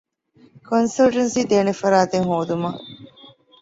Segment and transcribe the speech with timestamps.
[0.67, 2.81] ކޮންސަލްޓެންސީ ދޭނެ ފަރާތެއް ހޯދުމަށް